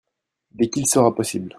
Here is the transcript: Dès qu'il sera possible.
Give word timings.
Dès 0.51 0.67
qu'il 0.67 0.87
sera 0.87 1.13
possible. 1.13 1.49